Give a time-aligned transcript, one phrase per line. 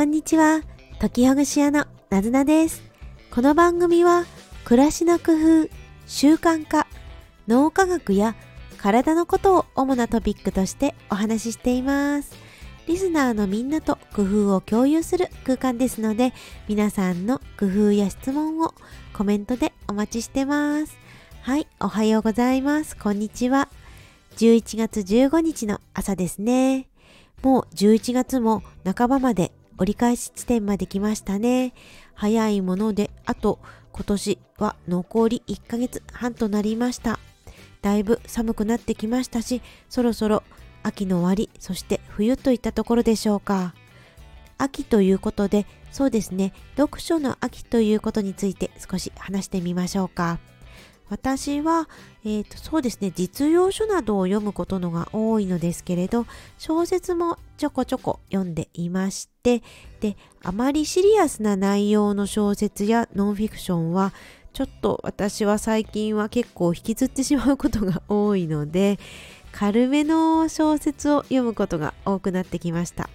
[0.00, 0.62] こんにちは。
[0.98, 2.82] 時ほぐし屋のなずなです。
[3.30, 4.24] この番組は、
[4.64, 5.68] 暮らしの工夫、
[6.06, 6.86] 習慣化、
[7.46, 8.34] 脳科学や
[8.78, 12.32] 体のことを主なトピックとしてお話ししています。
[12.86, 16.32] リスナーのみんなと工夫を共有する空間ですので、
[16.66, 18.72] 皆さんの工夫や質問を
[19.12, 20.96] コメントでお待ちしてます。
[21.42, 22.96] はい、おはようございます。
[22.96, 23.68] こんにちは。
[24.38, 26.88] 11月15日の朝ですね。
[27.42, 31.72] もう11月も半ばまで折り返し地点まで来ましたね。
[32.12, 33.58] 早いもので、あと
[33.92, 37.18] 今年は残り1ヶ月半となりました。
[37.80, 40.42] だいぶ寒くなってきましたし、そろそろ
[40.82, 43.74] 秋の終わり、そして冬といったところでしょうか。
[44.58, 50.40] 秋ということで、そうですね、読書の秋ということについて少し話してみましょうか。
[51.10, 51.88] 私は、
[52.24, 59.62] えーと、そうですね実用書などを読むことのが多いのですけれど小説もちょこちょこ読んでいまして
[60.00, 64.12] であまりシリアスな内容の小説やノンフィクションは
[64.52, 68.98] ちょっと私は最近は結構引きずってしまうことが多いので
[69.52, 73.10] 軽めの小説を読むことが多くなってきました。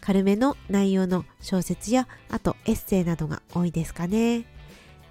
[0.00, 4.44] 軽めの内容の小説やあとエッセイなどが多いですかね。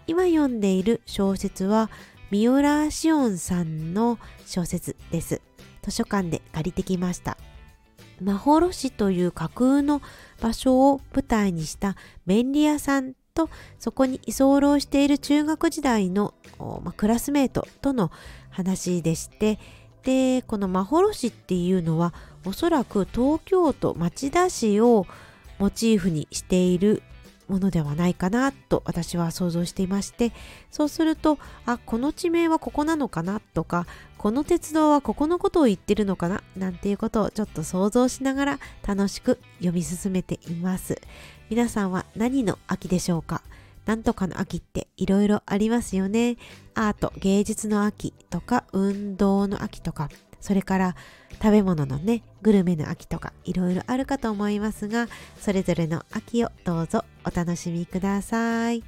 [0.07, 1.89] 今読んでいる小説は
[2.31, 5.41] 三浦紫音さんの小説です。
[5.83, 7.37] 図書館で借りてきました。
[8.21, 10.01] まほろしという架空の
[10.41, 16.33] 場所を舞台にした便利屋さんとそこに居候している中学時代の、
[16.83, 18.11] まクラスメートとの
[18.49, 19.59] 話でして
[20.03, 22.13] でこのまほろしっていうのは
[22.45, 25.05] おそらく東京都町田市を
[25.59, 27.03] モチーフにしている
[27.47, 30.31] ものではないかなと私は想像していまして
[30.71, 33.85] そうするとあこの地名はここなのかなとか
[34.17, 40.99] この鉄道はここのことを言ってるのかななんていうことをちょっと想像しながら楽しく読み進めています。
[41.49, 43.43] 皆さんは何の秋でしょうか？
[43.85, 46.37] なんとかの秋っていろいろありますよね。
[46.73, 50.09] アート芸術の秋とか運動の秋とか。
[50.45, 50.95] それから
[51.41, 55.07] 食べ物のねグルメの秋とかいろいろあるかと思いますが
[55.41, 58.83] それぞれの秋をどうぞお楽しみください。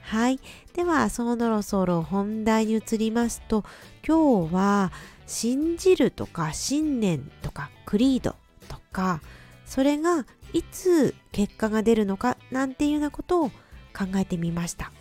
[0.00, 0.40] はい。
[0.72, 3.62] ではそろそろ本題に移りますと
[4.06, 4.90] 今日は
[5.26, 8.34] 信じるとか信念とかクリード
[8.66, 9.20] とか
[9.66, 10.24] それが
[10.54, 14.92] いつ結果が出るのかなんていうようなことを考えてみました。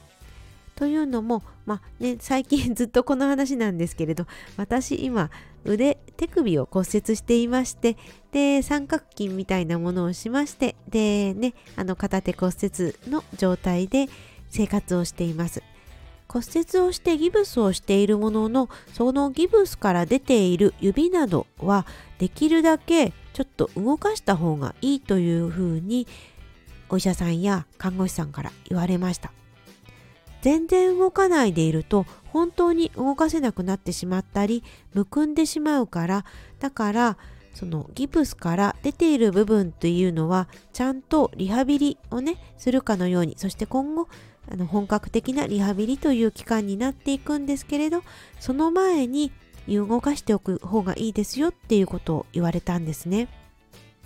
[0.76, 4.28] というのも、まあね、最近ずっとこの話なんですけれど
[4.58, 5.32] 私今
[5.66, 7.98] 腕手首を骨折していまして
[8.32, 14.08] で三角筋みたいなものをしましてでねあの片手骨折の状態で
[14.50, 15.64] 生活をしています。
[16.28, 21.86] 骨折をしてギブスをしているもののそのギブスから出ている指などは
[22.18, 26.08] できるだけちょっと動かした方がいいというふうに
[26.90, 29.32] お医者さんや看護師さんから言われました。
[30.42, 34.62] 全然動かないでいると本当に動かせなくなってしまったり
[34.94, 36.26] むくんでしまうから
[36.60, 37.18] だから
[37.54, 44.10] そのギプスから出ている部分というのはちゃんとリハビリをねするかのようにそして今後
[44.52, 48.04] あの本格的なリハビリという期間になっていくんですけれど
[48.42, 49.32] その前に
[49.70, 53.30] 動かしておく方がいいですよっていうことを言われたんですね。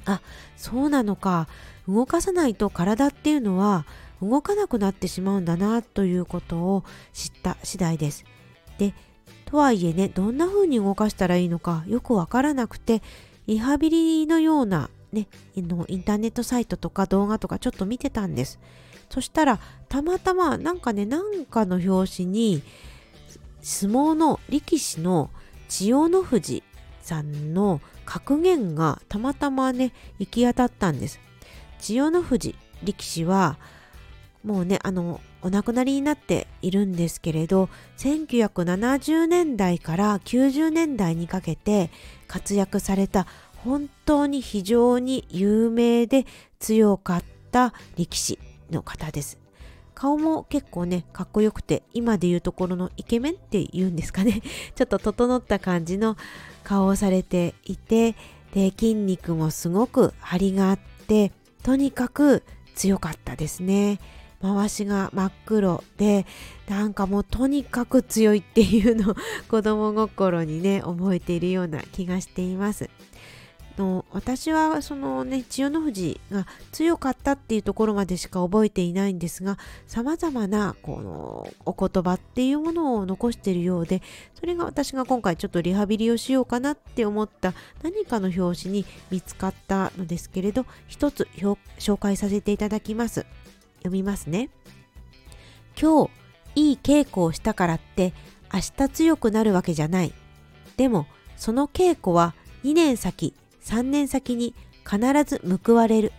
[0.09, 0.21] あ
[0.57, 1.47] そうなのか
[1.87, 3.85] 動かさないと体っていうのは
[4.21, 6.83] 動かなくなってしまうんだなということを
[7.13, 8.25] 知った次第です。
[8.77, 8.93] で
[9.45, 13.01] とはいえねどんな風に動かしたらいいのかよくわからなくて
[13.47, 15.27] リハビリのようなね
[15.57, 18.59] のインターネットサイトとか動画とかちょっと見てたんです。
[19.09, 22.61] そしたらたまたまなんかねなんかの表紙に
[23.61, 25.31] 相撲の力士の
[25.67, 26.63] 千代の富士
[27.09, 31.19] さんの格言がたまたまね行き当たったんです。
[31.79, 33.57] 千代の富士力士は
[34.43, 41.89] もうねあのお亡くなりになっているんですけれど1970年代から90年代にかけて
[42.27, 43.25] 活躍された
[43.63, 46.25] 本当に非常に有名で
[46.59, 48.39] 強かった力士
[48.69, 49.38] の方です。
[49.99, 54.41] 顔も結構ねかっこよくて今でいうところのイケメンっていうんですかね
[54.73, 56.15] ちょっと整った感じの
[56.63, 58.15] 顔をされていて
[58.53, 62.43] で筋肉もすごく張りがあってとにかく
[62.75, 63.99] 強かったですね。
[64.41, 66.25] 回しが真っ黒で
[66.69, 69.15] なんかもうとにかく強いっていうのを
[69.49, 72.89] 子供心にね覚えているような気がしています
[73.79, 84.01] の私はそのね千代の富士が強かったっていうところまでしか覚えていないんですがさまざまなこのお言葉っていうものを残しているようで
[84.37, 91.27] それが私が今回ちょっとリハビリをしようかなって思った何かの表紙に見つかったのですけれど一つ
[91.79, 93.25] 紹介させていただきます。
[93.77, 94.49] 読みますね。
[95.81, 96.11] 今日
[96.55, 98.13] いい稽古をしたからって
[98.53, 100.13] 明日強くなるわけじゃない。
[100.75, 102.35] でもその稽古は
[102.65, 106.11] 2年先3年先に必ず報われる。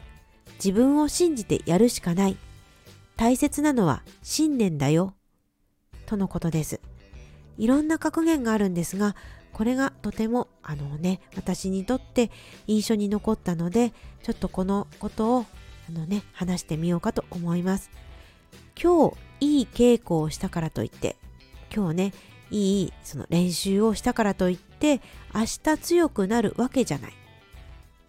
[0.63, 2.37] 自分を信じてやるしかない。
[3.17, 5.15] 大切なのは信念だよ。
[6.07, 6.81] とのことです。
[7.59, 9.15] いろんな格言があるんですが、
[9.53, 12.31] これがとてもあのね、私にとって
[12.67, 13.93] 印象に残ったので、
[14.23, 15.47] ちょっとこのことを
[15.89, 17.91] あのね、話してみようかと思います。
[18.81, 21.17] 今日いい稽古をしたからといって、
[21.75, 22.13] 今日ね、
[22.51, 25.01] いいその練習をしたからといって
[25.35, 27.20] 明日強くなるわけじゃない。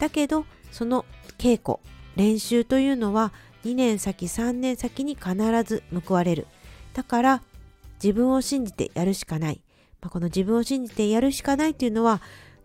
[0.02, 1.06] だけどその
[1.38, 1.78] 稽古
[2.16, 3.32] 練習というのは
[3.64, 6.48] 2年先3年先に必ず報われる。
[6.94, 7.44] だから
[8.04, 9.62] 自分を信じてやるしかない、
[10.02, 12.20] まあ、この自分を信じてやるしかないというのは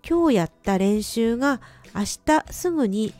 [0.09, 1.61] 今日やった練習が
[1.95, 3.13] 明日すぐに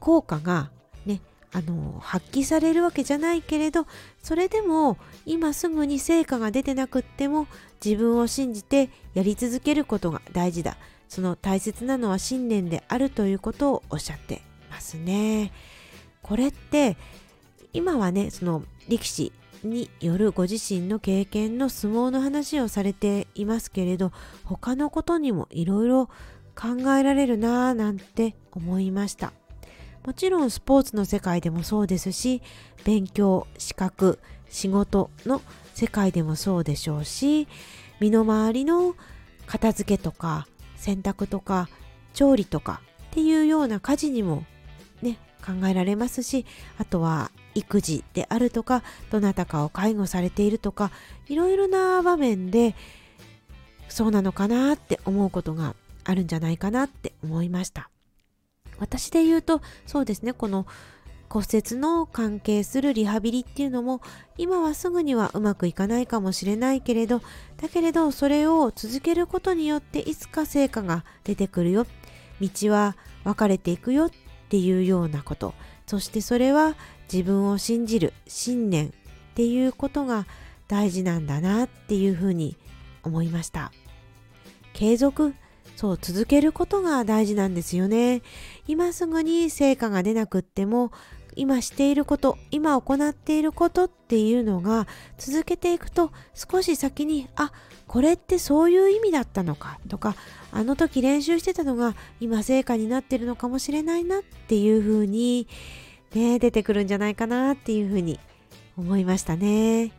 [0.00, 0.70] 効果が
[1.04, 1.20] ね
[1.52, 3.86] あの発揮されるわけじゃないけれど
[4.22, 4.96] それでも
[5.26, 7.46] 今すぐに成果が出てなくっても
[7.84, 10.78] 自分を信じてやり続けることが大事だ。
[11.14, 15.52] その大切なのは信念であるということをおっしゃってますね。
[16.22, 16.96] これって
[17.72, 19.32] 今はねその力士
[19.62, 24.10] によるご自身の経験の相撲の話をされていますけれど
[24.44, 26.06] 他のことにもいろいろ
[26.56, 29.32] 考えられるなぁなんて思いました
[30.04, 32.42] もちろんスポーツの世界でもそうですし
[32.84, 34.18] 勉強資格
[34.50, 35.42] 仕事の
[35.74, 37.46] 世界でもそうでしょうし
[38.00, 38.96] 身の回りの
[39.46, 41.68] 片付けとか洗濯とか
[42.12, 42.80] 調理とか
[43.10, 44.44] っていうような家事にも
[45.02, 46.46] ね考えられますし
[46.78, 50.90] あとは育児であるとかどなたかを介護されているとか
[51.28, 52.74] いろいろな場面で
[53.88, 55.74] そうなのかなって思うことが
[56.04, 57.90] あるんじゃないかなって思いました。
[58.78, 60.66] 私で言うとそうですねこの
[61.34, 64.00] 骨折の関係するリハビリっていうのも
[64.38, 67.22] 今はすぐにはうまくいかないかもしれないけれど
[67.60, 71.88] だけれどそれを続けることによっていつか成果が出てくるよ。
[72.40, 74.10] 道は分かれていくよっ
[74.48, 75.54] ていうようなこと。
[75.88, 76.76] そしてそれは
[77.12, 78.90] 自分を信じる信念っ
[79.34, 80.26] ていうことが
[80.68, 82.56] 大事なんだなっていうふうに
[83.02, 83.72] 思いました。
[84.72, 85.34] 継続
[85.76, 88.22] そう続けることが大事なんですよね。
[88.68, 90.92] 今すぐに成果が出なくっても
[91.36, 94.86] 今していること今行っていることっていうのが
[95.18, 97.52] 続けていくと少し先にあ
[97.86, 100.16] これってそういう意味だったのかとか
[100.50, 105.46] あの時練習してたのが今成果になってるのかもしれないなっていうふうに
[106.14, 108.18] ね出てくるんじゃないかなっていうふうに
[108.76, 109.92] 思いましたね。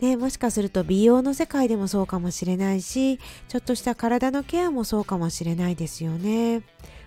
[0.00, 6.62] ね、もしかすると美容の世界でもそうかもしれないしちょっとした体のケアもそうかもしれないですよね。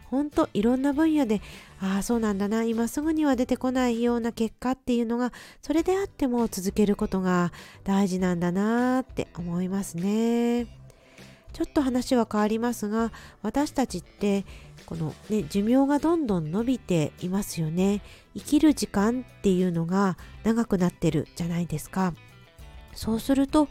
[0.10, 1.42] ほんといろんな分野で
[1.82, 7.52] ああそうなんだな今すぐには出てこないような結果っていうのがそれであっても続けることが
[7.84, 10.68] 大事なんだなって思いますね。
[11.54, 14.44] ちょっと話は変わりますが私たちって
[14.86, 18.02] このね寿命がどんどん伸びていますよね
[18.36, 22.14] 生きる時間っていうのが長くなってるじゃないですか
[22.94, 23.70] そうすると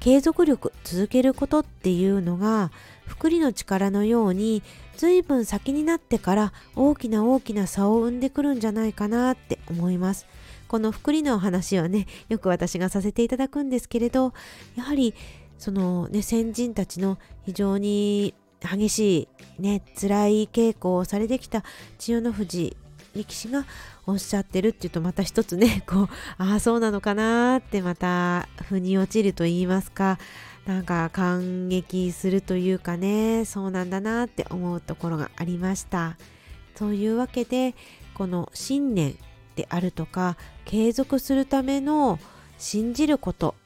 [0.00, 2.72] 継続力続けることっていうのが
[3.06, 4.62] 福利の力のように
[5.00, 10.26] 随分先になってから大きな大きな差を生んでくるんじゃないかなって思います。
[10.68, 14.34] この福利の話はねよく私がさせていただくんですけれど
[14.76, 15.14] やはり
[15.56, 21.64] そのね先人たちの非常に激しいね辛い稽古をされてきた
[21.96, 22.76] 千代の富士
[23.16, 23.64] 力士が
[24.06, 30.18] おっしゃってるっていうとまた一つねこうああそうなのかなってまた腑に落ちると言いますか
[30.70, 36.16] なんか感激するというかねそうなんだなって思うところがありました
[36.76, 37.74] そういうわけで
[38.14, 39.16] この信念
[39.56, 42.20] であるとか継続するための
[42.56, 43.56] 信じること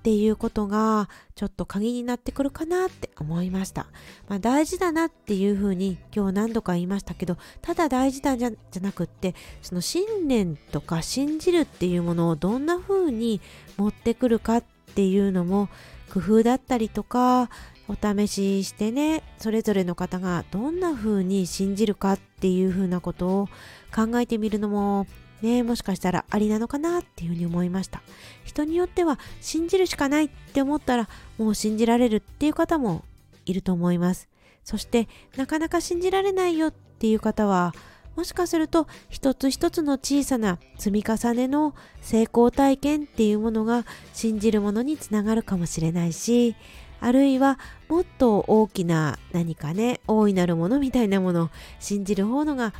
[0.00, 3.86] っていうことがちょっと鍵になってくるかなって思いました。
[4.28, 13.40] まあ、大事だなっていうふうに今日何度か言いましたけどただ大事だじゃじゃなくってその信念とか信じるっていうものをどんな風に
[13.78, 15.70] 持ってくるかっていうのも
[16.12, 17.48] 工夫だったりとか
[17.88, 23.48] お試ししてねそれぞれの方がどんな風に信じるかっていう風なことを
[23.94, 25.06] 考えてみるのも
[25.40, 28.02] ねもしかしたらありなのかなっていうふうに思いました。
[28.44, 33.04] 人によっては信じるしかないって思ったらもう信じられるっていう方も
[33.46, 34.28] いると思います。
[34.64, 37.74] そしてなかなか信じられないよっていう方は
[38.16, 46.54] もしかすると一つ一つの小さな積み重ねの成功体験っていうものが信じるものにつながるかもしれないし
[47.00, 51.50] あるいはもっと大きな何かね大いなるものみたいなものを
[51.80, 52.72] 信じる方のが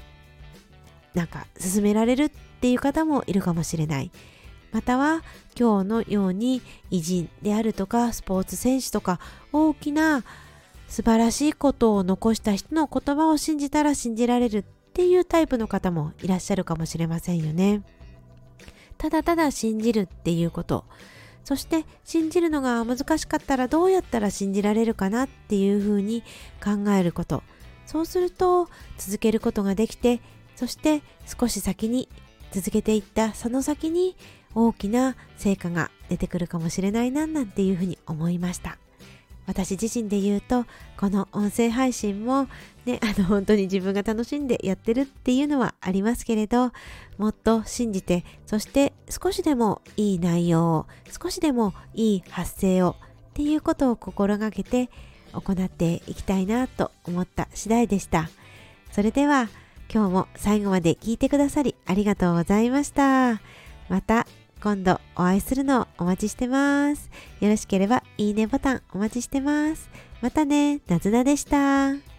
[1.14, 4.10] なんか進められるっていう方もいるかもしれない。
[4.70, 5.22] または
[5.58, 9.20] 今日のように偉人であるとかスポーツ選手とか
[9.52, 10.24] 大きな
[10.88, 17.82] 素晴らしいことを残した人の言葉を信じたら信じられるっていうタイプの方もいらっしゃるかもしれませんよね。
[18.98, 20.84] ただただ信じるっていうこと。
[21.44, 26.22] そして信じるのが難しかったらどうやったら信じられるかなっていうふうに
[26.62, 27.42] 考えること。
[27.86, 28.68] そうすると
[28.98, 30.20] 続けることができて
[30.56, 32.08] そして少し先に
[32.52, 34.14] 続けていったその先に
[34.54, 38.78] 大きな成果が出てくるかもしれないななんていうふうに思いました。
[39.46, 42.48] 私自身で言うとこの音声配信も
[42.84, 46.72] ね あの本当に自分が楽しんでやってるっていうのはありますけれど
[47.18, 52.96] もっと信じてそして少しでもいい内容を少しでもいい発声を
[53.30, 54.90] っていうことを心がけて
[55.32, 58.28] 行っていきたいなと思った次第でした
[58.90, 59.48] それでは
[59.92, 63.42] 今日も最後まで聞いてくださりありがとうございました。
[63.92, 64.26] また
[64.62, 67.10] 今度お会いするのをお待ちしてます。
[67.40, 69.90] よろしければいいねボタンお待ちしてます。
[70.20, 72.11] またね、なずなでした。